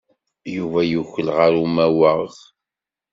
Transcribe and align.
Yuba 0.55 0.79
yukel 0.91 1.27
ɣef 1.37 1.55
umawaɣ. 1.63 2.31